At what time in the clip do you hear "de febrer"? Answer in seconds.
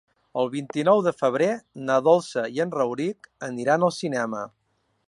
1.07-1.49